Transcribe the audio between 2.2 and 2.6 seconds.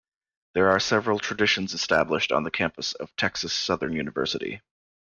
on the